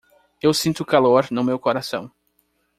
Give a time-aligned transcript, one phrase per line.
[0.45, 2.11] Eu sinto calor no meu coração.